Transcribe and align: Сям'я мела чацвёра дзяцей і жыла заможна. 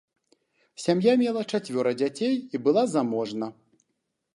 Сям'я 0.83 1.13
мела 1.23 1.43
чацвёра 1.51 1.93
дзяцей 2.01 2.35
і 2.41 2.55
жыла 2.65 2.83
заможна. 2.97 3.57